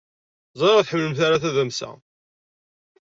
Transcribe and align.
Ẓriɣ 0.59 0.75
ur 0.79 0.83
tḥemmlemt 0.85 1.19
ara 1.25 1.41
tadamsa. 1.43 1.91